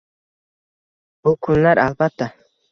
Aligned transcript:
Bu 1.25 1.35
kunlar 1.47 1.85
albatta 1.85 2.33